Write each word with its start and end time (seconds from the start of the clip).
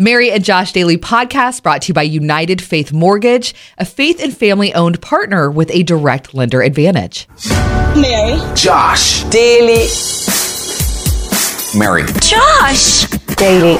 Mary 0.00 0.30
and 0.30 0.44
Josh 0.44 0.70
Daily 0.70 0.96
podcast 0.96 1.64
brought 1.64 1.82
to 1.82 1.88
you 1.88 1.94
by 1.94 2.02
United 2.02 2.62
Faith 2.62 2.92
Mortgage, 2.92 3.52
a 3.78 3.84
faith 3.84 4.22
and 4.22 4.36
family 4.36 4.72
owned 4.72 5.02
partner 5.02 5.50
with 5.50 5.72
a 5.72 5.82
direct 5.82 6.34
lender 6.34 6.62
advantage. 6.62 7.26
Mary. 7.96 8.38
Josh. 8.54 9.24
Daily. 9.24 9.88
Mary. 11.76 12.04
Josh. 12.20 13.08
Daily. 13.34 13.76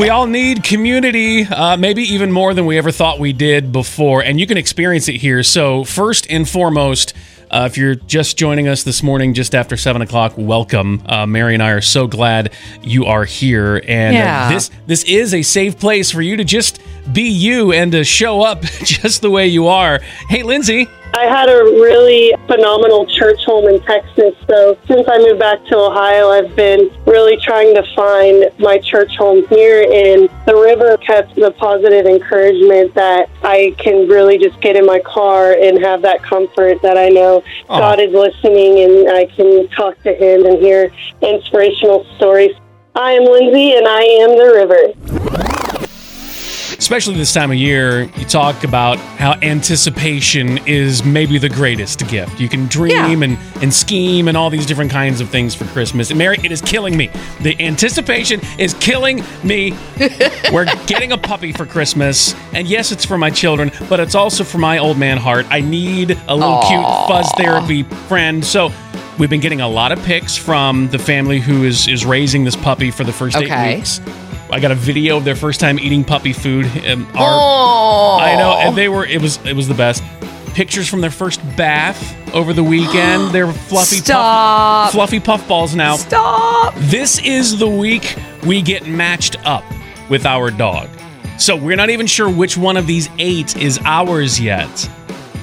We 0.00 0.08
all 0.08 0.26
need 0.26 0.64
community, 0.64 1.44
uh, 1.44 1.76
maybe 1.76 2.02
even 2.02 2.32
more 2.32 2.52
than 2.52 2.66
we 2.66 2.76
ever 2.76 2.90
thought 2.90 3.20
we 3.20 3.32
did 3.32 3.70
before, 3.70 4.24
and 4.24 4.40
you 4.40 4.48
can 4.48 4.56
experience 4.56 5.06
it 5.06 5.16
here. 5.16 5.44
So, 5.44 5.84
first 5.84 6.26
and 6.28 6.48
foremost, 6.48 7.14
uh, 7.50 7.68
if 7.70 7.78
you're 7.78 7.94
just 7.94 8.36
joining 8.36 8.68
us 8.68 8.82
this 8.82 9.02
morning, 9.02 9.34
just 9.34 9.54
after 9.54 9.76
seven 9.76 10.02
o'clock, 10.02 10.34
welcome. 10.36 11.02
Uh, 11.06 11.26
Mary 11.26 11.54
and 11.54 11.62
I 11.62 11.70
are 11.70 11.80
so 11.80 12.06
glad 12.06 12.52
you 12.82 13.06
are 13.06 13.24
here, 13.24 13.82
and 13.86 14.14
uh, 14.16 14.54
this 14.54 14.70
this 14.86 15.04
is 15.04 15.34
a 15.34 15.42
safe 15.42 15.78
place 15.78 16.10
for 16.10 16.22
you 16.22 16.36
to 16.36 16.44
just 16.44 16.80
be 17.12 17.28
you 17.28 17.72
and 17.72 17.92
to 17.92 18.04
show 18.04 18.42
up 18.42 18.62
just 18.84 19.22
the 19.22 19.30
way 19.30 19.46
you 19.46 19.66
are. 19.68 20.00
Hey, 20.28 20.42
Lindsay. 20.42 20.88
I 21.14 21.24
had 21.24 21.48
a 21.48 21.64
really 21.64 22.34
phenomenal 22.46 23.06
church 23.06 23.44
home 23.44 23.66
in 23.66 23.80
Texas. 23.80 24.34
So 24.46 24.78
since 24.86 25.08
I 25.08 25.18
moved 25.18 25.40
back 25.40 25.64
to 25.66 25.76
Ohio, 25.76 26.28
I've 26.28 26.54
been 26.54 26.90
really 27.06 27.36
trying 27.38 27.74
to 27.74 27.82
find 27.94 28.50
my 28.58 28.78
church 28.78 29.16
home 29.16 29.46
here. 29.48 29.82
And 29.82 30.28
the 30.46 30.54
river 30.54 30.96
kept 30.98 31.34
the 31.34 31.50
positive 31.52 32.06
encouragement 32.06 32.94
that 32.94 33.30
I 33.42 33.74
can 33.78 34.06
really 34.06 34.38
just 34.38 34.60
get 34.60 34.76
in 34.76 34.86
my 34.86 35.00
car 35.00 35.52
and 35.52 35.82
have 35.82 36.02
that 36.02 36.22
comfort 36.22 36.82
that 36.82 36.96
I 36.96 37.08
know. 37.08 37.42
God 37.68 38.00
is 38.00 38.12
listening 38.12 38.80
and 38.80 39.10
I 39.10 39.26
can 39.26 39.68
talk 39.68 40.00
to 40.02 40.12
Him 40.12 40.46
and 40.46 40.58
hear 40.58 40.92
inspirational 41.22 42.04
stories. 42.16 42.52
I 42.94 43.12
am 43.12 43.24
Lindsay 43.24 43.76
and 43.76 43.88
I 43.88 44.02
am 44.02 44.36
the 44.36 44.52
river. 44.54 45.47
Especially 46.78 47.14
this 47.16 47.32
time 47.34 47.50
of 47.50 47.56
year, 47.56 48.02
you 48.16 48.24
talk 48.24 48.62
about 48.64 48.98
how 48.98 49.32
anticipation 49.42 50.58
is 50.66 51.04
maybe 51.04 51.36
the 51.38 51.48
greatest 51.48 52.06
gift. 52.08 52.40
You 52.40 52.48
can 52.48 52.66
dream 52.66 52.92
Yeah. 53.22 53.28
and, 53.28 53.38
and 53.62 53.74
scheme 53.74 54.28
and 54.28 54.36
all 54.36 54.48
these 54.48 54.64
different 54.64 54.90
kinds 54.90 55.20
of 55.20 55.28
things 55.28 55.54
for 55.54 55.64
Christmas. 55.66 56.10
And 56.10 56.18
Mary, 56.18 56.38
it 56.44 56.52
is 56.52 56.60
killing 56.62 56.96
me. 56.96 57.10
The 57.40 57.60
anticipation 57.60 58.40
is 58.58 58.74
killing 58.74 59.24
me. 59.42 59.72
We're 60.52 60.66
getting 60.86 61.12
a 61.12 61.18
puppy 61.18 61.52
for 61.52 61.66
Christmas. 61.66 62.34
And 62.54 62.68
yes, 62.68 62.92
it's 62.92 63.04
for 63.04 63.18
my 63.18 63.30
children, 63.30 63.70
but 63.88 63.98
it's 64.00 64.14
also 64.14 64.44
for 64.44 64.58
my 64.58 64.78
old 64.78 64.98
man 64.98 65.18
heart. 65.18 65.46
I 65.50 65.60
need 65.60 66.12
a 66.28 66.34
little 66.34 66.62
cute 66.62 66.84
fuzz 67.08 67.30
therapy 67.36 67.82
friend. 68.08 68.44
So 68.44 68.70
we've 69.18 69.30
been 69.30 69.40
getting 69.40 69.60
a 69.60 69.68
lot 69.68 69.90
of 69.90 70.02
pics 70.04 70.36
from 70.36 70.88
the 70.88 70.98
family 70.98 71.40
who 71.40 71.64
is, 71.64 71.88
is 71.88 72.06
raising 72.06 72.44
this 72.44 72.56
puppy 72.56 72.90
for 72.92 73.02
the 73.04 73.12
first 73.12 73.36
Okay. 73.36 73.72
eight 73.72 73.76
weeks. 73.78 74.00
I 74.50 74.60
got 74.60 74.70
a 74.70 74.74
video 74.74 75.16
of 75.18 75.24
their 75.24 75.36
first 75.36 75.60
time 75.60 75.78
eating 75.78 76.04
puppy 76.04 76.32
food. 76.32 76.66
And 76.84 77.04
our, 77.08 77.12
Oh, 77.18 78.18
I 78.20 78.36
know, 78.36 78.52
and 78.58 78.76
they 78.76 78.88
were. 78.88 79.04
It 79.04 79.20
was. 79.20 79.38
It 79.46 79.54
was 79.54 79.68
the 79.68 79.74
best. 79.74 80.02
Pictures 80.54 80.88
from 80.88 81.00
their 81.02 81.10
first 81.10 81.40
bath 81.56 82.16
over 82.34 82.52
the 82.52 82.64
weekend. 82.64 83.30
They're 83.32 83.52
fluffy, 83.52 83.96
Stop. 83.96 84.86
puff, 84.86 84.92
fluffy 84.92 85.20
puffballs 85.20 85.74
now. 85.76 85.96
Stop. 85.96 86.74
This 86.76 87.20
is 87.20 87.58
the 87.58 87.68
week 87.68 88.16
we 88.44 88.60
get 88.62 88.86
matched 88.86 89.36
up 89.46 89.62
with 90.08 90.26
our 90.26 90.50
dog. 90.50 90.88
So 91.38 91.54
we're 91.54 91.76
not 91.76 91.90
even 91.90 92.06
sure 92.08 92.28
which 92.28 92.56
one 92.56 92.76
of 92.76 92.88
these 92.88 93.08
eight 93.18 93.56
is 93.56 93.78
ours 93.84 94.40
yet. 94.40 94.90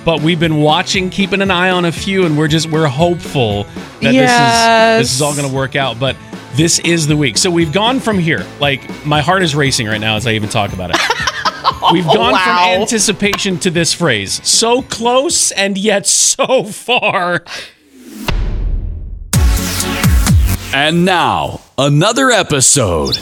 But 0.03 0.21
we've 0.21 0.39
been 0.39 0.57
watching, 0.57 1.09
keeping 1.09 1.41
an 1.41 1.49
eye 1.49 1.69
on 1.69 1.85
a 1.85 1.91
few, 1.91 2.25
and 2.25 2.37
we're 2.37 2.49
just 2.49 2.69
we're 2.69 2.87
hopeful 2.87 3.63
that 4.01 4.13
Yes. 4.13 4.99
this 4.99 5.07
is 5.07 5.11
this 5.11 5.15
is 5.15 5.21
all 5.21 5.33
going 5.35 5.47
to 5.49 5.55
work 5.55 5.75
out. 5.77 5.97
But 5.99 6.15
this 6.55 6.79
is 6.79 7.07
the 7.07 7.17
week. 7.17 7.37
So 7.37 7.49
we've 7.51 7.71
gone 7.71 7.99
from 7.99 8.17
here. 8.17 8.45
Like 8.59 9.05
my 9.05 9.21
heart 9.21 9.43
is 9.43 9.55
racing 9.55 9.87
right 9.87 9.99
now 10.01 10.15
as 10.15 10.25
I 10.27 10.31
even 10.31 10.49
talk 10.49 10.73
about 10.73 10.91
it. 10.91 10.97
We've 11.91 12.03
gone 12.05 12.31
Wow. 12.33 12.43
from 12.73 12.81
anticipation 12.81 13.59
to 13.59 13.69
this 13.69 13.93
phrase. 13.93 14.41
So 14.47 14.81
close 14.81 15.51
and 15.51 15.77
yet 15.77 16.07
so 16.07 16.63
far. 16.63 17.43
And 20.73 21.05
now, 21.05 21.61
another 21.77 22.31
episode 22.31 23.17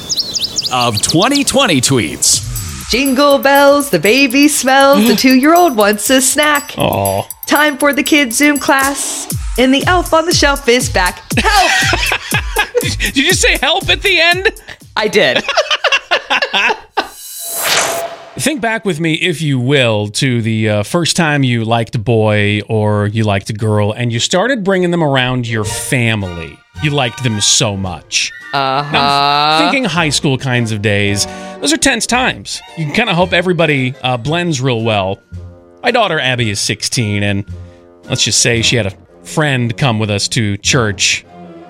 of 0.71 1.01
2020 1.01 1.81
Tweets. 1.81 2.89
Jingle 2.89 3.37
bells, 3.39 3.89
the 3.89 3.99
baby 3.99 4.47
smells, 4.47 5.05
the 5.07 5.15
two 5.17 5.35
year 5.35 5.53
old 5.53 5.75
wants 5.75 6.09
a 6.09 6.21
snack. 6.21 6.73
Oh. 6.77 7.27
Time 7.45 7.77
for 7.77 7.91
the 7.93 8.03
kids' 8.03 8.37
Zoom 8.37 8.59
class. 8.59 9.27
And 9.57 9.71
the 9.73 9.85
elf 9.85 10.13
on 10.13 10.25
the 10.25 10.33
shelf 10.33 10.67
is 10.67 10.89
back. 10.89 11.21
Help! 11.37 11.71
Did 13.13 13.25
you 13.25 13.33
say 13.33 13.57
help 13.57 13.89
at 13.89 14.01
the 14.01 14.19
end? 14.19 14.49
I 14.95 15.07
did. 15.07 15.43
Think 18.39 18.61
back 18.61 18.83
with 18.83 18.99
me, 18.99 19.13
if 19.13 19.41
you 19.41 19.59
will, 19.59 20.07
to 20.09 20.41
the 20.41 20.67
uh, 20.69 20.83
first 20.83 21.15
time 21.15 21.43
you 21.43 21.63
liked 21.63 21.93
a 21.95 21.99
boy 21.99 22.61
or 22.67 23.07
you 23.07 23.23
liked 23.23 23.49
a 23.51 23.53
girl 23.53 23.91
and 23.93 24.11
you 24.11 24.19
started 24.19 24.63
bringing 24.63 24.89
them 24.91 25.03
around 25.03 25.47
your 25.47 25.63
family. 25.63 26.57
You 26.81 26.89
liked 26.89 27.23
them 27.23 27.39
so 27.39 27.77
much. 27.77 28.31
Uh 28.51 28.83
huh. 28.83 29.59
Thinking 29.61 29.85
high 29.85 30.09
school 30.09 30.37
kinds 30.37 30.71
of 30.71 30.81
days. 30.81 31.25
Those 31.61 31.71
are 31.73 31.77
tense 31.77 32.07
times. 32.07 32.61
You 32.77 32.85
can 32.85 32.95
kind 32.95 33.09
of 33.09 33.15
hope 33.15 33.33
everybody 33.33 33.93
uh, 34.01 34.17
blends 34.17 34.59
real 34.59 34.83
well. 34.83 35.21
My 35.83 35.91
daughter 35.91 36.19
Abby 36.19 36.49
is 36.49 36.59
16, 36.59 37.23
and 37.23 37.45
let's 38.05 38.23
just 38.23 38.41
say 38.41 38.61
she 38.61 38.75
had 38.75 38.87
a 38.87 38.97
friend 39.23 39.77
come 39.77 39.99
with 39.99 40.09
us 40.09 40.27
to 40.29 40.57
church 40.57 41.23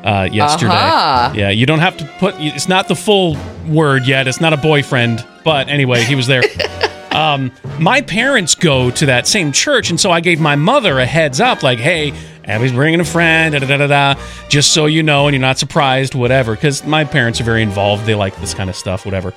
uh, 0.03 0.27
yesterday. 0.31 0.73
Uh-huh. 0.73 1.33
Yeah, 1.35 1.49
you 1.49 1.65
don't 1.65 1.79
have 1.79 1.97
to 1.97 2.05
put. 2.19 2.35
It's 2.37 2.67
not 2.67 2.87
the 2.87 2.95
full 2.95 3.37
word 3.67 4.05
yet. 4.05 4.27
It's 4.27 4.41
not 4.41 4.53
a 4.53 4.57
boyfriend, 4.57 5.25
but 5.43 5.69
anyway, 5.69 6.03
he 6.03 6.15
was 6.15 6.27
there. 6.27 6.43
um, 7.11 7.51
my 7.79 8.01
parents 8.01 8.55
go 8.55 8.91
to 8.91 9.05
that 9.07 9.27
same 9.27 9.51
church, 9.51 9.89
and 9.89 9.99
so 9.99 10.11
I 10.11 10.19
gave 10.19 10.39
my 10.39 10.55
mother 10.55 10.99
a 10.99 11.05
heads 11.05 11.39
up, 11.39 11.63
like, 11.63 11.79
"Hey, 11.79 12.13
Abby's 12.45 12.73
bringing 12.73 12.99
a 12.99 13.05
friend, 13.05 13.53
da 13.53 13.59
da 13.59 13.77
da 13.77 13.87
da, 13.87 14.21
just 14.49 14.73
so 14.73 14.85
you 14.85 15.03
know, 15.03 15.27
and 15.27 15.33
you're 15.33 15.41
not 15.41 15.57
surprised, 15.57 16.15
whatever." 16.15 16.55
Because 16.55 16.85
my 16.85 17.05
parents 17.05 17.39
are 17.39 17.45
very 17.45 17.63
involved; 17.63 18.05
they 18.05 18.15
like 18.15 18.35
this 18.37 18.53
kind 18.53 18.69
of 18.69 18.75
stuff, 18.75 19.05
whatever. 19.05 19.33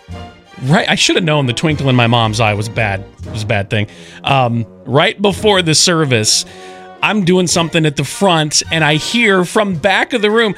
Right, 0.62 0.88
I 0.88 0.94
should 0.94 1.16
have 1.16 1.24
known 1.24 1.44
the 1.44 1.52
twinkle 1.52 1.90
in 1.90 1.96
my 1.96 2.06
mom's 2.06 2.40
eye 2.40 2.54
was 2.54 2.70
bad. 2.70 3.00
It 3.00 3.30
was 3.30 3.42
a 3.42 3.46
bad 3.46 3.68
thing. 3.68 3.88
Um, 4.24 4.66
right 4.86 5.20
before 5.20 5.60
the 5.60 5.74
service, 5.74 6.46
I'm 7.06 7.24
doing 7.24 7.46
something 7.46 7.86
at 7.86 7.94
the 7.94 8.02
front, 8.02 8.64
and 8.72 8.82
I 8.82 8.96
hear 8.96 9.44
from 9.44 9.76
back 9.76 10.12
of 10.12 10.22
the 10.22 10.30
room, 10.30 10.56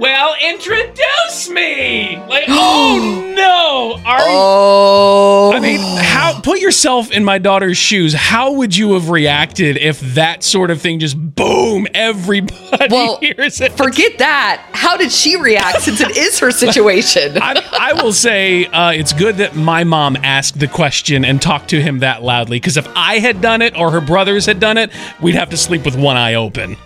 "Well, 0.00 0.34
introduce 0.40 1.50
me!" 1.50 2.16
Like, 2.28 2.44
oh 2.48 3.32
no, 3.36 4.00
are 4.04 4.18
Oh. 4.22 5.52
I 5.54 5.60
mean, 5.60 5.80
how 5.80 6.40
put 6.40 6.60
yourself 6.60 7.10
in 7.10 7.24
my 7.24 7.38
daughter's 7.38 7.76
shoes? 7.76 8.14
How 8.14 8.52
would 8.52 8.76
you 8.76 8.94
have 8.94 9.10
reacted 9.10 9.76
if 9.76 10.00
that 10.14 10.42
sort 10.42 10.70
of 10.70 10.80
thing 10.80 10.98
just 10.98 11.16
boom, 11.18 11.86
everybody 11.94 12.86
Well, 12.90 13.18
hears 13.18 13.60
it? 13.60 13.72
Forget 13.72 14.18
that. 14.18 14.66
How 14.72 14.96
did 14.96 15.12
she 15.12 15.36
react 15.36 15.82
since 15.82 16.00
it 16.00 16.16
is 16.16 16.38
her 16.38 16.50
situation? 16.50 17.36
I, 17.42 17.62
I 17.72 18.02
will 18.02 18.12
say 18.12 18.66
uh, 18.66 18.92
it's 18.92 19.12
good 19.12 19.36
that 19.36 19.54
my 19.54 19.84
mom 19.84 20.16
asked 20.16 20.58
the 20.58 20.68
question 20.68 21.24
and 21.24 21.40
talked 21.40 21.70
to 21.70 21.82
him 21.82 22.00
that 22.00 22.22
loudly 22.22 22.56
because 22.58 22.76
if 22.76 22.88
I 22.96 23.18
had 23.18 23.40
done 23.40 23.62
it 23.62 23.76
or 23.76 23.90
her 23.90 24.00
brothers 24.00 24.46
had 24.46 24.60
done 24.60 24.78
it, 24.78 24.90
we'd 25.20 25.34
have 25.34 25.50
to 25.50 25.56
sleep 25.56 25.84
with 25.84 25.96
one 25.96 26.16
eye 26.16 26.34
open. 26.34 26.76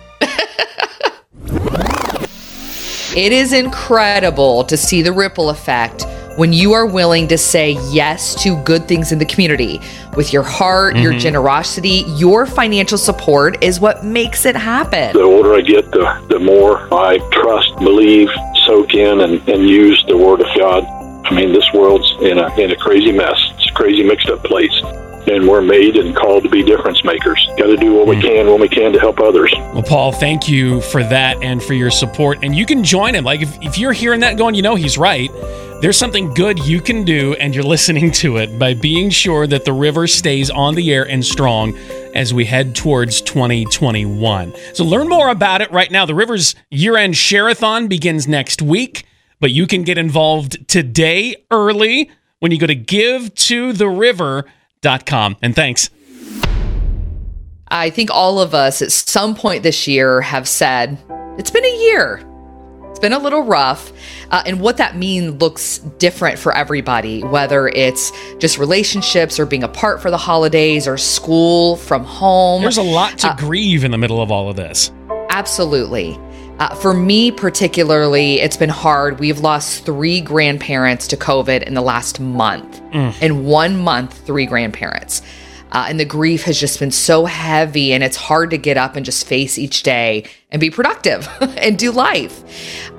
It 3.15 3.31
is 3.31 3.53
incredible 3.53 4.65
to 4.65 4.75
see 4.75 5.01
the 5.01 5.13
ripple 5.13 5.49
effect 5.49 6.03
when 6.35 6.51
you 6.51 6.73
are 6.73 6.85
willing 6.85 7.29
to 7.29 7.37
say 7.37 7.77
yes 7.89 8.35
to 8.43 8.61
good 8.63 8.89
things 8.89 9.13
in 9.13 9.19
the 9.19 9.25
community. 9.25 9.79
With 10.17 10.33
your 10.33 10.43
heart, 10.43 10.97
your 10.97 11.13
mm-hmm. 11.13 11.19
generosity, 11.19 12.03
your 12.17 12.45
financial 12.45 12.97
support 12.97 13.63
is 13.63 13.79
what 13.79 14.03
makes 14.03 14.45
it 14.45 14.57
happen. 14.57 15.13
the 15.13 15.21
older 15.21 15.55
I 15.55 15.61
get, 15.61 15.89
the, 15.91 16.25
the 16.27 16.39
more 16.39 16.93
I 16.93 17.19
trust, 17.31 17.77
believe, 17.77 18.27
soak 18.65 18.93
in, 18.95 19.21
and, 19.21 19.47
and 19.47 19.65
use 19.65 20.03
the 20.09 20.17
Word 20.17 20.41
of 20.41 20.47
God. 20.57 20.83
I 21.23 21.33
mean, 21.33 21.53
this 21.53 21.71
world's 21.73 22.11
in 22.19 22.37
a, 22.37 22.53
in 22.59 22.71
a 22.71 22.75
crazy 22.75 23.13
mess. 23.13 23.39
It's 23.55 23.69
a 23.69 23.73
crazy 23.73 24.03
mixed 24.03 24.27
up 24.27 24.43
place. 24.43 24.73
And 25.27 25.47
we're 25.47 25.61
made 25.61 25.95
and 25.97 26.15
called 26.15 26.43
to 26.43 26.49
be 26.49 26.63
difference 26.63 27.03
makers. 27.03 27.47
Got 27.57 27.67
to 27.67 27.77
do 27.77 27.93
what 27.93 28.07
we 28.07 28.15
hmm. 28.15 28.21
can 28.21 28.47
when 28.47 28.61
we 28.61 28.69
can 28.69 28.93
to 28.93 28.99
help 28.99 29.19
others. 29.19 29.53
Well, 29.73 29.83
Paul, 29.83 30.11
thank 30.11 30.47
you 30.47 30.81
for 30.81 31.03
that 31.03 31.41
and 31.41 31.61
for 31.61 31.73
your 31.73 31.91
support. 31.91 32.39
And 32.43 32.55
you 32.55 32.65
can 32.65 32.83
join 32.83 33.15
him. 33.15 33.23
Like, 33.23 33.41
if, 33.41 33.57
if 33.61 33.77
you're 33.77 33.93
hearing 33.93 34.19
that 34.21 34.37
going, 34.37 34.55
you 34.55 34.61
know 34.61 34.75
he's 34.75 34.97
right. 34.97 35.29
There's 35.81 35.97
something 35.97 36.33
good 36.33 36.59
you 36.59 36.79
can 36.81 37.03
do, 37.03 37.33
and 37.33 37.53
you're 37.53 37.63
listening 37.63 38.09
to 38.13 38.37
it 38.37 38.57
by 38.57 38.73
being 38.73 39.09
sure 39.09 39.45
that 39.45 39.65
the 39.65 39.73
river 39.73 40.07
stays 40.07 40.49
on 40.49 40.73
the 40.73 40.93
air 40.93 41.03
and 41.03 41.23
strong 41.23 41.77
as 42.15 42.33
we 42.33 42.45
head 42.45 42.75
towards 42.75 43.21
2021. 43.21 44.53
So, 44.73 44.85
learn 44.85 45.09
more 45.09 45.29
about 45.29 45.61
it 45.61 45.69
right 45.71 45.91
now. 45.91 46.05
The 46.05 46.15
river's 46.15 46.55
year 46.71 46.95
end 46.95 47.17
share-a-thon 47.17 47.87
begins 47.87 48.27
next 48.27 48.61
week, 48.61 49.05
but 49.39 49.51
you 49.51 49.67
can 49.67 49.83
get 49.83 49.97
involved 49.97 50.67
today 50.69 51.35
early 51.51 52.09
when 52.39 52.51
you 52.51 52.57
go 52.57 52.67
to 52.67 52.75
givetotheriver.com. 54.81 55.37
And 55.41 55.55
thanks. 55.55 55.89
I 57.67 57.89
think 57.89 58.09
all 58.11 58.39
of 58.39 58.53
us 58.53 58.81
at 58.81 58.91
some 58.91 59.35
point 59.35 59.63
this 59.63 59.87
year 59.87 60.21
have 60.21 60.47
said, 60.47 60.97
it's 61.37 61.51
been 61.51 61.65
a 61.65 61.81
year. 61.83 62.21
It's 62.91 62.99
been 62.99 63.11
a 63.11 63.19
little 63.19 63.43
rough. 63.43 63.91
Uh, 64.31 64.43
and 64.45 64.61
what 64.61 64.77
that 64.77 64.95
means 64.95 65.41
looks 65.41 65.79
different 65.99 66.39
for 66.39 66.53
everybody, 66.55 67.23
whether 67.23 67.67
it's 67.67 68.11
just 68.37 68.57
relationships 68.57 69.37
or 69.39 69.45
being 69.45 69.63
apart 69.63 70.01
for 70.01 70.09
the 70.09 70.17
holidays 70.17 70.87
or 70.87 70.97
school 70.97 71.75
from 71.75 72.05
home. 72.05 72.61
There's 72.61 72.77
a 72.77 72.83
lot 72.83 73.17
to 73.19 73.35
grieve 73.37 73.83
in 73.83 73.91
the 73.91 73.97
middle 73.97 74.21
of 74.21 74.31
all 74.31 74.49
of 74.49 74.55
this. 74.55 74.91
Absolutely. 75.29 76.17
Uh, 76.59 76.73
for 76.75 76.93
me, 76.93 77.31
particularly, 77.31 78.39
it's 78.39 78.55
been 78.55 78.69
hard. 78.69 79.19
We've 79.19 79.39
lost 79.39 79.85
three 79.85 80.21
grandparents 80.21 81.07
to 81.09 81.17
COVID 81.17 81.63
in 81.63 81.73
the 81.73 81.81
last 81.81 82.19
month. 82.19 82.81
In 83.21 83.45
one 83.45 83.75
month, 83.77 84.25
three 84.25 84.45
grandparents. 84.45 85.21
Uh, 85.73 85.87
and 85.89 85.99
the 85.99 86.05
grief 86.05 86.43
has 86.43 86.57
just 86.57 86.79
been 86.79 86.91
so 86.91 87.25
heavy, 87.25 87.91
and 87.91 88.01
it's 88.01 88.15
hard 88.15 88.51
to 88.51 88.57
get 88.57 88.77
up 88.77 88.95
and 88.95 89.05
just 89.05 89.27
face 89.27 89.57
each 89.57 89.83
day 89.83 90.23
and 90.49 90.61
be 90.61 90.69
productive 90.69 91.27
and 91.57 91.77
do 91.77 91.91
life. 91.91 92.41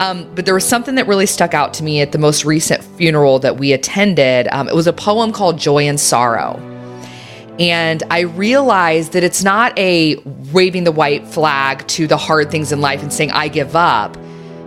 Um, 0.00 0.30
but 0.34 0.44
there 0.44 0.52
was 0.52 0.68
something 0.68 0.96
that 0.96 1.06
really 1.06 1.24
stuck 1.24 1.54
out 1.54 1.72
to 1.74 1.82
me 1.82 2.02
at 2.02 2.12
the 2.12 2.18
most 2.18 2.44
recent 2.44 2.84
funeral 2.84 3.38
that 3.38 3.56
we 3.56 3.72
attended. 3.72 4.48
Um, 4.52 4.68
it 4.68 4.74
was 4.74 4.86
a 4.86 4.92
poem 4.92 5.32
called 5.32 5.58
Joy 5.58 5.88
and 5.88 5.98
Sorrow. 5.98 6.75
And 7.58 8.02
I 8.10 8.20
realized 8.20 9.12
that 9.12 9.24
it's 9.24 9.42
not 9.42 9.76
a 9.78 10.16
waving 10.52 10.84
the 10.84 10.92
white 10.92 11.26
flag 11.26 11.86
to 11.88 12.06
the 12.06 12.16
hard 12.16 12.50
things 12.50 12.70
in 12.70 12.80
life 12.80 13.02
and 13.02 13.12
saying, 13.12 13.30
I 13.30 13.48
give 13.48 13.74
up, 13.74 14.16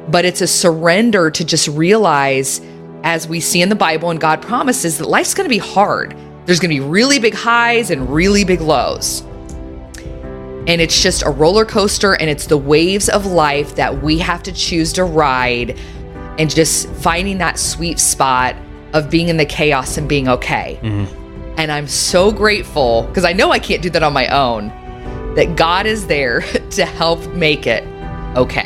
but 0.09 0.25
it's 0.25 0.41
a 0.41 0.47
surrender 0.47 1.29
to 1.29 1.45
just 1.45 1.67
realize, 1.67 2.61
as 3.03 3.27
we 3.27 3.39
see 3.39 3.61
in 3.61 3.69
the 3.69 3.75
Bible 3.75 4.09
and 4.09 4.19
God 4.19 4.41
promises, 4.41 4.97
that 4.97 5.07
life's 5.07 5.35
to 5.47 5.53
be 5.53 5.59
hard. 5.59 6.17
There's 6.45 6.59
to 6.73 6.81
be 6.81 6.85
really 6.85 7.19
big 7.19 7.35
highs 7.35 7.91
and 7.91 8.09
really 8.09 8.43
big 8.43 8.59
lows. 8.59 9.21
And 10.67 10.81
it's 10.81 11.01
just 11.01 11.23
a 11.23 11.29
roller 11.29 11.65
coaster, 11.65 12.13
and 12.15 12.29
it's 12.29 12.47
the 12.47 12.57
waves 12.57 13.07
of 13.07 13.25
life 13.25 13.75
that 13.75 14.01
we 14.01 14.17
have 14.19 14.41
to 14.43 14.51
choose 14.51 14.93
to 14.93 15.03
ride 15.03 15.79
and 16.39 16.49
just 16.49 16.89
finding 16.89 17.37
that 17.37 17.59
sweet 17.59 17.99
spot 17.99 18.55
of 18.93 19.09
being 19.11 19.27
in 19.27 19.37
the 19.37 19.45
chaos 19.45 19.97
and 19.97 20.09
being 20.09 20.27
okay. 20.27 20.79
Mm-hmm. 20.81 21.18
And 21.59 21.73
I'm 21.73 21.89
so 21.89 22.31
grateful 22.31 23.03
because 23.03 23.25
I 23.25 23.33
know 23.33 23.51
I 23.51 23.59
can't 23.59 23.81
do 23.81 23.89
that 23.89 24.01
on 24.01 24.13
my 24.13 24.27
own, 24.29 24.69
that 25.35 25.57
God 25.57 25.85
is 25.85 26.07
there 26.07 26.39
to 26.71 26.85
help 26.85 27.19
make 27.33 27.67
it 27.67 27.83
okay. 28.37 28.58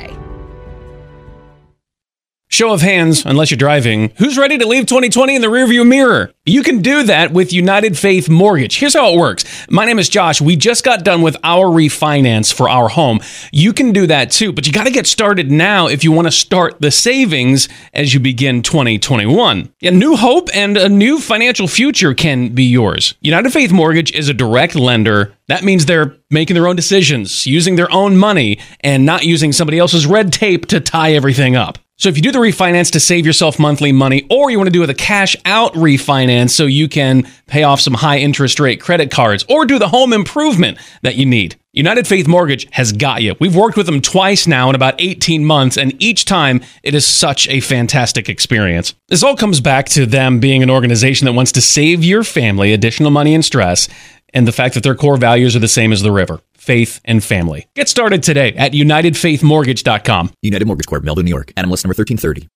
Show 2.54 2.72
of 2.72 2.82
hands, 2.82 3.26
unless 3.26 3.50
you're 3.50 3.58
driving, 3.58 4.12
who's 4.18 4.38
ready 4.38 4.60
to 4.60 4.68
leave 4.68 4.86
2020 4.86 5.38
in 5.38 5.42
the 5.42 5.48
rearview 5.48 5.88
mirror? 5.88 6.32
You 6.46 6.62
can 6.62 6.84
do 6.84 7.02
that 7.02 7.34
with 7.34 7.52
United 7.52 7.98
Faith 7.98 8.30
Mortgage. 8.30 8.78
Here's 8.78 8.94
how 8.94 9.12
it 9.12 9.18
works. 9.18 9.44
My 9.72 9.86
name 9.86 9.98
is 9.98 10.08
Josh. 10.08 10.40
We 10.40 10.56
just 10.56 10.84
got 10.84 11.04
done 11.04 11.24
with 11.24 11.36
our 11.44 11.66
refinance 11.66 12.54
for 12.54 12.70
our 12.70 12.90
home. 12.90 13.22
You 13.52 13.74
can 13.74 13.92
do 13.92 14.06
that 14.06 14.30
too, 14.30 14.54
but 14.54 14.68
you 14.68 14.72
got 14.72 14.84
to 14.84 14.92
get 14.92 15.08
started 15.08 15.50
now 15.50 15.88
if 15.88 16.04
you 16.04 16.12
want 16.12 16.28
to 16.28 16.32
start 16.32 16.80
the 16.80 16.92
savings 16.92 17.70
as 17.92 18.14
you 18.14 18.20
begin 18.20 18.62
2021. 18.62 19.74
A 19.82 19.90
new 19.90 20.16
hope 20.16 20.50
and 20.54 20.78
a 20.78 20.90
new 20.90 21.20
financial 21.20 21.68
future 21.68 22.14
can 22.14 22.50
be 22.50 22.66
yours. 22.66 23.16
United 23.22 23.52
Faith 23.52 23.72
Mortgage 23.72 24.12
is 24.12 24.30
a 24.30 24.34
direct 24.34 24.76
lender. 24.76 25.34
That 25.48 25.64
means 25.64 25.88
they're 25.88 26.16
making 26.30 26.54
their 26.54 26.68
own 26.68 26.76
decisions, 26.76 27.48
using 27.48 27.78
their 27.78 27.92
own 27.92 28.16
money, 28.16 28.60
and 28.82 29.08
not 29.08 29.26
using 29.26 29.54
somebody 29.54 29.80
else's 29.80 30.06
red 30.06 30.32
tape 30.32 30.68
to 30.68 30.80
tie 30.80 31.14
everything 31.14 31.56
up. 31.56 31.80
So 32.04 32.10
if 32.10 32.18
you 32.18 32.22
do 32.22 32.34
the 32.34 32.40
refinance 32.40 32.92
to 32.92 33.00
save 33.00 33.26
yourself 33.26 33.58
monthly 33.58 33.94
money, 33.94 34.28
or 34.30 34.52
you 34.52 34.58
want 34.58 34.68
to 34.68 34.74
do 34.74 34.86
the 34.86 34.94
cash 34.94 35.38
out 35.46 35.74
refinance 35.74 36.50
so 36.50 36.66
you 36.66 36.90
can 36.90 37.26
pay 37.48 37.64
off 37.64 37.80
some 37.80 37.94
high 37.94 38.18
interest 38.18 38.60
rate 38.60 38.82
credit 38.82 39.10
cards, 39.10 39.46
or 39.48 39.66
do 39.66 39.80
the 39.80 39.88
home 39.88 40.12
improvement 40.12 40.78
that 41.04 41.16
you 41.16 41.26
need, 41.26 41.56
United 41.72 42.06
Faith 42.06 42.28
Mortgage 42.28 42.68
has 42.72 42.92
got 42.92 43.22
you. 43.22 43.36
We've 43.40 43.56
worked 43.56 43.78
with 43.78 43.86
them 43.86 44.02
twice 44.02 44.46
now 44.46 44.68
in 44.68 44.76
about 44.76 44.96
18 45.00 45.46
months, 45.46 45.78
and 45.78 45.94
each 46.04 46.26
time 46.26 46.60
it 46.84 46.94
is 46.94 47.08
such 47.08 47.48
a 47.48 47.62
fantastic 47.62 48.28
experience. 48.28 48.94
This 49.08 49.24
all 49.24 49.38
comes 49.38 49.62
back 49.62 49.88
to 49.92 50.06
them 50.06 50.42
being 50.42 50.62
an 50.62 50.70
organization 50.70 51.24
that 51.24 51.32
wants 51.32 51.54
to 51.54 51.62
save 51.62 52.04
your 52.04 52.26
family 52.26 52.74
additional 52.74 53.12
money 53.12 53.34
and 53.34 53.46
stress, 53.46 53.88
and 54.34 54.46
the 54.46 54.52
fact 54.52 54.74
that 54.74 54.84
their 54.84 54.96
core 54.96 55.16
values 55.16 55.56
are 55.56 55.60
the 55.60 55.70
same 55.70 55.94
as 55.94 56.02
the 56.02 56.12
river 56.12 56.42
faith 56.64 57.02
and 57.06 57.24
family. 57.24 57.68
Get 57.76 57.90
started 57.90 58.24
today 58.24 58.54
at 58.56 58.72
UnitedFaithMortgage.com. 58.72 60.34
United 60.42 60.66
Mortgage 60.66 60.88
Corp, 60.88 61.04
Melville, 61.04 61.24
New 61.24 61.30
York. 61.30 61.48
NMLS 61.58 61.84
number 61.84 61.96
1330. 61.96 62.48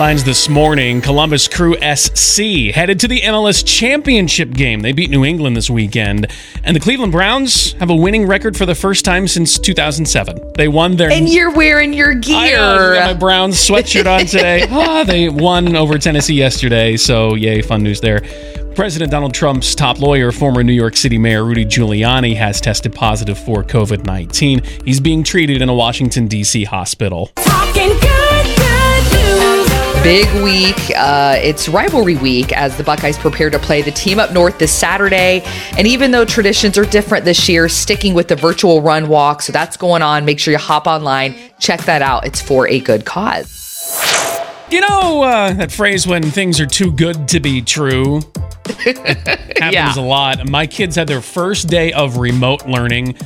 Headlines 0.00 0.24
this 0.24 0.48
morning 0.48 1.02
Columbus 1.02 1.46
Crew 1.46 1.76
SC 1.76 2.72
headed 2.72 2.98
to 3.00 3.06
the 3.06 3.20
MLS 3.20 3.62
Championship 3.62 4.52
game. 4.52 4.80
They 4.80 4.92
beat 4.92 5.10
New 5.10 5.26
England 5.26 5.54
this 5.54 5.68
weekend. 5.68 6.26
And 6.64 6.74
the 6.74 6.80
Cleveland 6.80 7.12
Browns 7.12 7.74
have 7.74 7.90
a 7.90 7.94
winning 7.94 8.26
record 8.26 8.56
for 8.56 8.64
the 8.64 8.74
first 8.74 9.04
time 9.04 9.28
since 9.28 9.58
2007. 9.58 10.52
They 10.56 10.68
won 10.68 10.96
their. 10.96 11.10
And 11.10 11.28
you're 11.28 11.52
wearing 11.52 11.92
your 11.92 12.14
gear. 12.14 12.94
I 12.94 12.94
got 12.94 13.12
my 13.12 13.12
Browns 13.12 13.56
sweatshirt 13.56 14.06
on 14.10 14.24
today. 14.24 14.66
ah, 14.70 15.04
they 15.04 15.28
won 15.28 15.76
over 15.76 15.98
Tennessee 15.98 16.34
yesterday, 16.34 16.96
so 16.96 17.34
yay, 17.34 17.60
fun 17.60 17.82
news 17.82 18.00
there. 18.00 18.20
President 18.74 19.10
Donald 19.10 19.34
Trump's 19.34 19.74
top 19.74 20.00
lawyer, 20.00 20.32
former 20.32 20.64
New 20.64 20.72
York 20.72 20.96
City 20.96 21.18
Mayor 21.18 21.44
Rudy 21.44 21.66
Giuliani, 21.66 22.34
has 22.36 22.58
tested 22.58 22.94
positive 22.94 23.38
for 23.38 23.62
COVID 23.62 24.06
19. 24.06 24.62
He's 24.86 24.98
being 24.98 25.22
treated 25.22 25.60
in 25.60 25.68
a 25.68 25.74
Washington, 25.74 26.26
D.C. 26.26 26.64
hospital. 26.64 27.30
Big 30.02 30.26
week. 30.42 30.96
Uh, 30.96 31.36
it's 31.42 31.68
rivalry 31.68 32.16
week 32.16 32.52
as 32.56 32.74
the 32.78 32.82
Buckeyes 32.82 33.18
prepare 33.18 33.50
to 33.50 33.58
play 33.58 33.82
the 33.82 33.90
team 33.90 34.18
up 34.18 34.32
north 34.32 34.58
this 34.58 34.72
Saturday. 34.72 35.42
And 35.76 35.86
even 35.86 36.10
though 36.10 36.24
traditions 36.24 36.78
are 36.78 36.86
different 36.86 37.26
this 37.26 37.50
year, 37.50 37.68
sticking 37.68 38.14
with 38.14 38.28
the 38.28 38.34
virtual 38.34 38.80
run 38.80 39.08
walk. 39.08 39.42
So 39.42 39.52
that's 39.52 39.76
going 39.76 40.00
on. 40.00 40.24
Make 40.24 40.40
sure 40.40 40.52
you 40.52 40.58
hop 40.58 40.86
online, 40.86 41.36
check 41.58 41.82
that 41.82 42.00
out. 42.00 42.26
It's 42.26 42.40
for 42.40 42.66
a 42.66 42.80
good 42.80 43.04
cause. 43.04 43.69
You 44.70 44.80
know 44.82 45.22
uh, 45.24 45.52
that 45.54 45.72
phrase 45.72 46.06
when 46.06 46.22
things 46.22 46.60
are 46.60 46.66
too 46.66 46.92
good 46.92 47.26
to 47.28 47.40
be 47.40 47.60
true? 47.60 48.20
happens 48.84 49.72
Yeah. 49.72 49.98
a 49.98 50.00
lot. 50.00 50.48
My 50.48 50.66
kids 50.66 50.94
had 50.94 51.08
their 51.08 51.20
first 51.20 51.66
day 51.68 51.92
of 51.92 52.18
remote 52.18 52.66
learning 52.66 53.16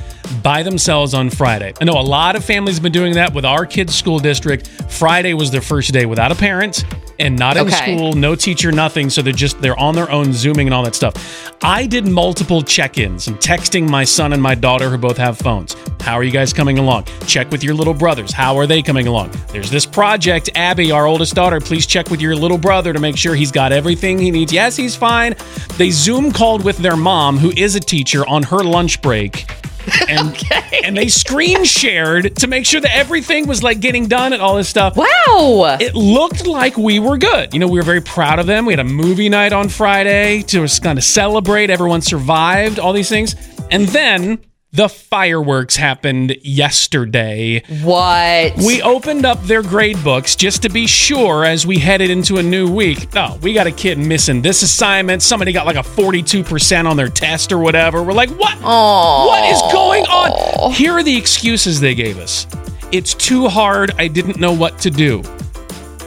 by 0.42 0.62
themselves 0.62 1.12
on 1.12 1.28
Friday. 1.28 1.74
I 1.80 1.84
know 1.84 2.00
a 2.00 2.02
lot 2.02 2.34
of 2.34 2.44
families 2.44 2.76
have 2.76 2.82
been 2.82 2.92
doing 2.92 3.14
that 3.14 3.34
with 3.34 3.44
our 3.44 3.66
kids' 3.66 3.94
school 3.94 4.18
district. 4.18 4.68
Friday 4.90 5.34
was 5.34 5.50
their 5.50 5.60
first 5.60 5.92
day 5.92 6.06
without 6.06 6.32
a 6.32 6.34
parent 6.34 6.84
and 7.18 7.38
not 7.38 7.56
in 7.56 7.66
Okay. 7.66 7.96
school, 7.96 8.12
no 8.14 8.34
teacher, 8.34 8.72
nothing. 8.72 9.10
So 9.10 9.22
they're 9.22 9.32
just 9.32 9.60
they're 9.60 9.78
on 9.78 9.94
their 9.94 10.10
own 10.10 10.32
zooming 10.32 10.66
and 10.66 10.74
all 10.74 10.82
that 10.84 10.94
stuff. 10.94 11.52
I 11.62 11.86
did 11.86 12.06
multiple 12.06 12.62
check-ins 12.62 13.28
and 13.28 13.36
texting 13.38 13.88
my 13.88 14.04
son 14.04 14.32
and 14.32 14.42
my 14.42 14.54
daughter 14.54 14.90
who 14.90 14.98
both 14.98 15.16
have 15.16 15.38
phones. 15.38 15.76
How 16.00 16.14
are 16.14 16.22
you 16.22 16.30
guys 16.30 16.52
coming 16.52 16.78
along? 16.78 17.04
Check 17.26 17.50
with 17.50 17.64
your 17.64 17.74
little 17.74 17.94
brothers. 17.94 18.32
How 18.32 18.56
are 18.58 18.66
they 18.66 18.82
coming 18.82 19.06
along? 19.06 19.30
There's 19.52 19.70
this 19.70 19.86
project, 19.86 20.50
Abby, 20.54 20.92
our 20.92 21.06
oldest 21.06 21.34
daughter. 21.34 21.60
Please 21.60 21.86
check 21.86 22.10
with 22.10 22.20
your 22.20 22.36
little 22.36 22.58
brother 22.58 22.92
to 22.92 23.00
make 23.00 23.16
sure 23.16 23.34
he's 23.34 23.50
got 23.52 23.72
everything 23.72 24.18
he 24.18 24.30
needs. 24.30 24.52
Yes, 24.52 24.76
he's 24.76 24.94
fine. 24.94 25.34
They 25.78 25.90
Zoom 25.90 26.30
called 26.32 26.62
with 26.62 26.76
their 26.78 26.96
mom, 26.96 27.38
who 27.38 27.52
is 27.56 27.74
a 27.74 27.80
teacher, 27.80 28.26
on 28.28 28.42
her 28.42 28.62
lunch 28.62 29.00
break. 29.00 29.46
And, 30.08 30.36
and 30.84 30.96
they 30.96 31.08
screen 31.08 31.64
shared 31.64 32.36
to 32.36 32.46
make 32.46 32.66
sure 32.66 32.80
that 32.80 32.94
everything 32.94 33.46
was 33.46 33.62
like 33.62 33.80
getting 33.80 34.06
done 34.06 34.32
and 34.32 34.40
all 34.42 34.56
this 34.56 34.68
stuff 34.68 34.96
Wow. 34.96 35.76
it 35.80 35.94
looked 35.94 36.46
like 36.46 36.76
we 36.76 36.98
were 36.98 37.18
good. 37.18 37.52
You 37.52 37.60
know, 37.60 37.68
we 37.68 37.78
were 37.78 37.84
very 37.84 38.00
proud 38.00 38.38
of 38.38 38.46
them. 38.46 38.66
We 38.66 38.72
had 38.72 38.80
a 38.80 38.84
movie 38.84 39.28
night 39.28 39.52
on 39.52 39.68
Friday 39.68 40.42
to 40.42 40.60
just 40.62 40.82
kind 40.82 40.98
of 40.98 41.04
celebrate. 41.04 41.70
Everyone 41.70 42.00
survived, 42.02 42.78
all 42.78 42.92
these 42.92 43.08
things. 43.08 43.34
And 43.70 43.86
then 43.88 44.38
the 44.74 44.88
fireworks 44.88 45.76
happened 45.76 46.36
yesterday. 46.42 47.62
what? 47.84 48.56
We 48.56 48.82
opened 48.82 49.24
up 49.24 49.40
their 49.44 49.62
grade 49.62 50.02
books 50.02 50.34
just 50.34 50.62
to 50.62 50.68
be 50.68 50.88
sure 50.88 51.44
as 51.44 51.64
we 51.64 51.78
headed 51.78 52.10
into 52.10 52.38
a 52.38 52.42
new 52.42 52.68
week. 52.68 53.06
Oh, 53.14 53.38
we 53.40 53.52
got 53.54 53.68
a 53.68 53.70
kid 53.72 53.98
missing 53.98 54.42
this 54.42 54.62
assignment. 54.62 55.22
Somebody 55.22 55.52
got 55.52 55.64
like 55.64 55.76
a 55.76 55.82
42% 55.88 56.90
on 56.90 56.96
their 56.96 57.08
test 57.08 57.52
or 57.52 57.58
whatever. 57.58 58.02
We're 58.02 58.14
like, 58.14 58.30
what? 58.30 58.60
What 58.60 59.44
is 59.48 59.62
going 59.72 60.04
on? 60.06 60.72
Here 60.72 60.92
are 60.92 61.04
the 61.04 61.16
excuses 61.16 61.78
they 61.80 61.94
gave 61.94 62.18
us. 62.18 62.48
It's 62.90 63.14
too 63.14 63.48
hard. 63.48 63.92
I 63.96 64.08
didn't 64.08 64.40
know 64.40 64.52
what 64.52 64.78
to 64.80 64.90
do. 64.90 65.22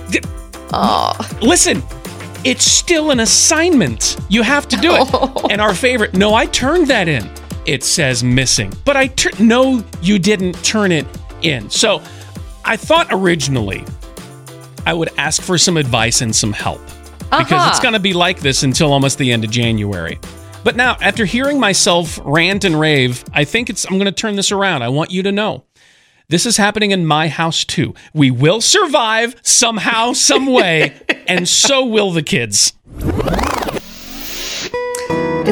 D- 0.10 0.20
Listen, 1.42 1.82
it's 2.44 2.66
still 2.66 3.12
an 3.12 3.22
assignment. 3.22 4.18
You 4.30 4.42
have 4.42 4.68
to 4.68 4.76
do 4.76 4.92
it. 4.94 5.08
And 5.52 5.62
our 5.62 5.74
favorite, 5.74 6.14
no, 6.14 6.34
I 6.34 6.46
turned 6.48 6.88
that 6.88 7.08
in. 7.08 7.30
It 7.68 7.84
says 7.84 8.24
missing, 8.24 8.72
but 8.86 8.96
I 8.98 9.08
tur- 9.08 9.32
no, 9.40 9.84
you 10.02 10.18
didn't 10.18 10.54
turn 10.64 10.92
it 10.92 11.06
in. 11.42 11.70
So 11.70 12.02
I 12.66 12.78
thought 12.78 13.08
originally 13.12 13.84
I 14.86 14.94
would 14.94 15.10
ask 15.18 15.42
for 15.42 15.58
some 15.58 15.76
advice 15.78 16.22
and 16.22 16.34
some 16.36 16.54
help 16.54 16.82
because 17.20 17.52
Uh-huh. 17.52 17.70
it's 17.70 17.82
going 17.82 17.94
to 17.94 18.00
be 18.00 18.14
like 18.14 18.40
this 18.40 18.64
until 18.64 18.94
almost 18.94 19.18
the 19.18 19.34
end 19.34 19.44
of 19.44 19.52
January. 19.52 20.18
But 20.64 20.76
now, 20.78 20.96
after 21.02 21.26
hearing 21.26 21.60
myself 21.60 22.20
rant 22.24 22.64
and 22.64 22.80
rave, 22.80 23.24
I 23.34 23.44
think 23.44 23.70
it's 23.70 23.84
I'm 23.86 23.98
going 23.98 24.06
to 24.06 24.12
turn 24.14 24.36
this 24.38 24.52
around. 24.52 24.82
I 24.82 24.90
want 24.90 25.12
you 25.12 25.22
to 25.24 25.32
know. 25.32 25.66
This 26.30 26.46
is 26.46 26.58
happening 26.58 26.92
in 26.92 27.06
my 27.06 27.28
house 27.30 27.64
too. 27.66 27.94
We 28.14 28.32
will 28.32 28.60
survive 28.62 29.36
somehow, 29.44 30.12
some 30.14 30.46
way, 30.46 30.94
and 31.28 31.48
so 31.48 31.86
will 31.86 32.12
the 32.12 32.24
kids. 32.24 32.74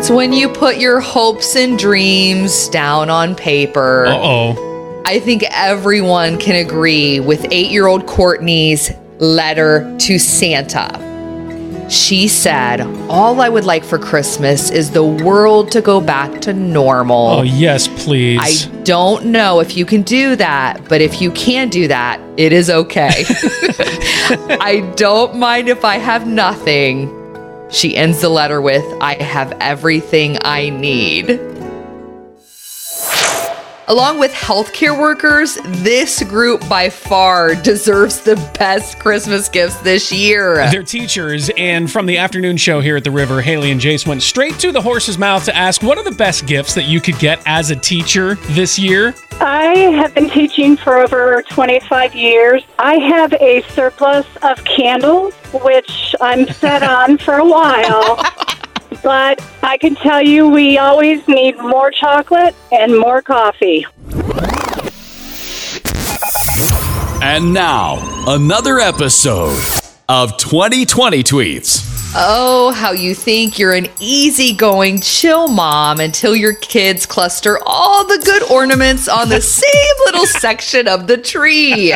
It's 0.05 0.12
when 0.12 0.33
you 0.33 0.50
put 0.50 0.77
your 0.77 1.00
hopes 1.00 1.55
and 1.55 1.79
dreams 1.79 2.69
down 2.69 3.09
on 3.09 3.33
paper. 3.33 4.05
Uh 4.05 4.13
oh. 4.15 5.03
I 5.03 5.19
think 5.19 5.43
everyone 5.50 6.38
can 6.38 6.63
agree 6.63 7.19
with 7.19 7.47
eight 7.50 7.71
year 7.71 7.88
old 7.88 8.05
Courtney's 8.05 8.91
letter 9.17 9.97
to 10.01 10.19
Santa. 10.19 11.89
She 11.89 12.27
said, 12.27 12.81
All 13.09 13.41
I 13.41 13.50
would 13.50 13.63
like 13.63 13.83
for 13.83 13.97
Christmas 13.97 14.69
is 14.69 14.91
the 14.91 15.03
world 15.03 15.71
to 15.71 15.81
go 15.81 16.00
back 16.00 16.39
to 16.41 16.53
normal. 16.53 17.39
Oh, 17.39 17.41
yes, 17.41 17.88
please. 17.88 18.39
I 18.39 18.83
don't 18.83 19.25
know 19.25 19.59
if 19.59 19.75
you 19.75 19.88
can 19.88 20.03
do 20.03 20.35
that, 20.35 20.88
but 20.88 21.01
if 21.01 21.19
you 21.19 21.31
can 21.31 21.69
do 21.69 21.88
that, 21.88 22.21
it 22.38 22.53
is 22.53 22.69
okay. 22.69 23.09
I 24.62 24.88
don't 24.97 25.38
mind 25.38 25.67
if 25.67 25.83
I 25.83 25.97
have 25.97 26.27
nothing. 26.27 27.25
She 27.69 27.98
ends 27.98 28.22
the 28.22 28.29
letter 28.29 28.62
with, 28.62 28.84
I 29.01 29.15
have 29.15 29.51
everything 29.60 30.38
I 30.41 30.69
need. 30.69 31.54
Along 33.87 34.17
with 34.17 34.33
healthcare 34.33 34.99
workers, 34.99 35.59
this 35.63 36.23
group 36.23 36.67
by 36.67 36.89
far 36.89 37.53
deserves 37.53 38.21
the 38.21 38.35
best 38.57 38.97
Christmas 38.97 39.47
gifts 39.47 39.77
this 39.81 40.11
year. 40.11 40.55
They're 40.71 40.81
teachers, 40.81 41.51
and 41.55 41.91
from 41.91 42.07
the 42.07 42.17
afternoon 42.17 42.57
show 42.57 42.81
here 42.81 42.97
at 42.97 43.03
the 43.03 43.11
river, 43.11 43.41
Haley 43.41 43.69
and 43.69 43.79
Jace 43.79 44.07
went 44.07 44.23
straight 44.23 44.57
to 44.59 44.71
the 44.71 44.81
horse's 44.81 45.19
mouth 45.19 45.45
to 45.45 45.55
ask 45.55 45.83
what 45.83 45.99
are 45.99 46.03
the 46.03 46.15
best 46.15 46.47
gifts 46.47 46.73
that 46.73 46.85
you 46.85 46.99
could 46.99 47.19
get 47.19 47.43
as 47.45 47.69
a 47.69 47.75
teacher 47.75 48.35
this 48.53 48.79
year? 48.79 49.13
I 49.33 49.75
have 49.99 50.15
been 50.15 50.31
teaching 50.31 50.77
for 50.77 50.97
over 50.97 51.43
25 51.51 52.15
years. 52.15 52.63
I 52.79 52.95
have 52.95 53.33
a 53.33 53.61
surplus 53.69 54.25
of 54.41 54.63
candles, 54.65 55.35
which 55.53 56.15
I'm 56.19 56.47
set 56.47 56.81
on 56.81 57.19
for 57.19 57.35
a 57.35 57.45
while. 57.45 58.19
But 59.05 59.39
I 59.62 59.77
can 59.77 59.93
tell 59.93 60.19
you, 60.19 60.47
we 60.47 60.79
always 60.79 61.27
need 61.27 61.59
more 61.59 61.91
chocolate 61.91 62.55
and 62.71 62.97
more 62.97 63.21
coffee. 63.21 63.85
And 67.21 67.53
now, 67.53 68.00
another 68.27 68.79
episode 68.79 69.63
of 70.09 70.35
2020 70.38 71.21
Tweets. 71.21 72.13
Oh, 72.15 72.71
how 72.71 72.93
you 72.93 73.13
think 73.13 73.59
you're 73.59 73.75
an 73.75 73.89
easygoing, 74.00 75.01
chill 75.01 75.50
mom 75.50 76.00
until 76.00 76.35
your 76.35 76.55
kids 76.55 77.05
cluster 77.05 77.59
all 77.63 78.07
the 78.07 78.17
good 78.25 78.41
ornaments 78.50 79.07
on 79.07 79.29
the 79.29 79.41
same 79.59 79.95
little 80.05 80.25
section 80.25 80.88
of 80.88 81.05
the 81.05 81.17
tree. 81.17 81.93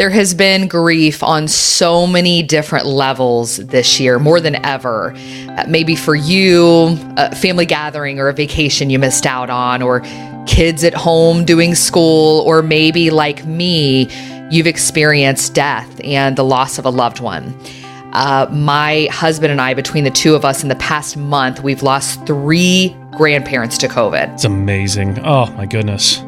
There 0.00 0.08
has 0.08 0.32
been 0.32 0.66
grief 0.66 1.22
on 1.22 1.46
so 1.46 2.06
many 2.06 2.42
different 2.42 2.86
levels 2.86 3.58
this 3.58 4.00
year, 4.00 4.18
more 4.18 4.40
than 4.40 4.54
ever. 4.64 5.12
Uh, 5.14 5.66
maybe 5.68 5.94
for 5.94 6.14
you, 6.14 6.96
a 7.18 7.36
family 7.36 7.66
gathering 7.66 8.18
or 8.18 8.28
a 8.28 8.32
vacation 8.32 8.88
you 8.88 8.98
missed 8.98 9.26
out 9.26 9.50
on, 9.50 9.82
or 9.82 10.00
kids 10.46 10.84
at 10.84 10.94
home 10.94 11.44
doing 11.44 11.74
school, 11.74 12.40
or 12.46 12.62
maybe 12.62 13.10
like 13.10 13.44
me, 13.44 14.08
you've 14.50 14.66
experienced 14.66 15.52
death 15.52 16.00
and 16.02 16.34
the 16.34 16.44
loss 16.44 16.78
of 16.78 16.86
a 16.86 16.90
loved 16.90 17.20
one. 17.20 17.54
Uh, 18.14 18.46
my 18.50 19.06
husband 19.12 19.52
and 19.52 19.60
I, 19.60 19.74
between 19.74 20.04
the 20.04 20.10
two 20.10 20.34
of 20.34 20.46
us 20.46 20.62
in 20.62 20.70
the 20.70 20.76
past 20.76 21.18
month, 21.18 21.62
we've 21.62 21.82
lost 21.82 22.26
three 22.26 22.96
grandparents 23.10 23.76
to 23.76 23.86
COVID. 23.86 24.32
It's 24.32 24.44
amazing. 24.44 25.18
Oh, 25.26 25.52
my 25.52 25.66
goodness. 25.66 26.22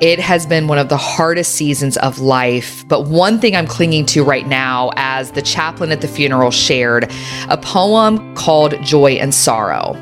It 0.00 0.18
has 0.18 0.44
been 0.44 0.66
one 0.66 0.78
of 0.78 0.88
the 0.88 0.96
hardest 0.96 1.54
seasons 1.54 1.96
of 1.98 2.18
life. 2.18 2.86
But 2.88 3.06
one 3.06 3.38
thing 3.38 3.54
I'm 3.54 3.66
clinging 3.66 4.06
to 4.06 4.24
right 4.24 4.46
now, 4.46 4.90
as 4.96 5.30
the 5.30 5.42
chaplain 5.42 5.92
at 5.92 6.00
the 6.00 6.08
funeral 6.08 6.50
shared, 6.50 7.10
a 7.48 7.56
poem 7.56 8.34
called 8.34 8.80
Joy 8.82 9.12
and 9.12 9.32
Sorrow. 9.32 9.94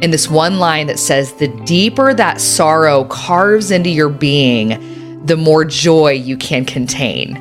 In 0.00 0.10
this 0.10 0.30
one 0.30 0.58
line 0.58 0.86
that 0.86 0.98
says, 0.98 1.32
The 1.34 1.48
deeper 1.48 2.14
that 2.14 2.40
sorrow 2.40 3.04
carves 3.04 3.70
into 3.70 3.90
your 3.90 4.08
being, 4.08 5.24
the 5.26 5.36
more 5.36 5.64
joy 5.64 6.12
you 6.12 6.36
can 6.36 6.64
contain. 6.64 7.34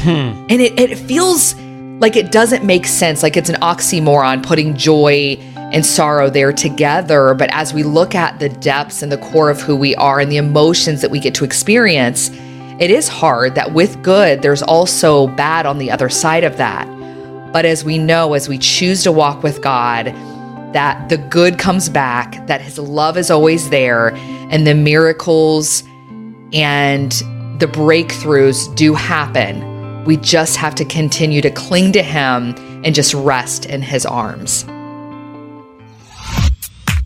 Hmm. 0.00 0.46
And 0.50 0.60
it, 0.60 0.78
it 0.78 0.96
feels 0.96 1.54
like 2.00 2.16
it 2.16 2.32
doesn't 2.32 2.64
make 2.64 2.86
sense, 2.86 3.22
like 3.22 3.36
it's 3.36 3.48
an 3.48 3.60
oxymoron 3.60 4.42
putting 4.42 4.76
joy 4.76 5.38
and 5.72 5.84
sorrow 5.84 6.30
there 6.30 6.52
together. 6.52 7.34
But 7.34 7.50
as 7.52 7.72
we 7.72 7.82
look 7.82 8.14
at 8.14 8.38
the 8.38 8.48
depths 8.48 9.02
and 9.02 9.10
the 9.10 9.18
core 9.18 9.50
of 9.50 9.60
who 9.60 9.76
we 9.76 9.94
are 9.96 10.20
and 10.20 10.30
the 10.30 10.36
emotions 10.36 11.00
that 11.00 11.10
we 11.10 11.20
get 11.20 11.34
to 11.36 11.44
experience, 11.44 12.30
it 12.80 12.90
is 12.90 13.08
hard 13.08 13.54
that 13.56 13.72
with 13.74 14.02
good, 14.02 14.42
there's 14.42 14.62
also 14.62 15.26
bad 15.28 15.66
on 15.66 15.78
the 15.78 15.90
other 15.90 16.08
side 16.08 16.44
of 16.44 16.56
that. 16.56 16.86
But 17.52 17.64
as 17.64 17.84
we 17.84 17.98
know, 17.98 18.32
as 18.34 18.48
we 18.48 18.58
choose 18.58 19.02
to 19.02 19.12
walk 19.12 19.42
with 19.42 19.60
God, 19.60 20.06
that 20.72 21.08
the 21.08 21.18
good 21.18 21.58
comes 21.58 21.88
back, 21.88 22.46
that 22.46 22.60
His 22.60 22.78
love 22.78 23.16
is 23.16 23.30
always 23.30 23.70
there, 23.70 24.14
and 24.14 24.66
the 24.66 24.74
miracles 24.74 25.82
and 26.52 27.10
the 27.60 27.66
breakthroughs 27.66 28.74
do 28.76 28.94
happen. 28.94 30.04
We 30.04 30.16
just 30.16 30.56
have 30.56 30.74
to 30.76 30.84
continue 30.84 31.42
to 31.42 31.50
cling 31.50 31.92
to 31.92 32.02
Him 32.02 32.54
and 32.84 32.94
just 32.94 33.12
rest 33.12 33.66
in 33.66 33.82
His 33.82 34.06
arms. 34.06 34.64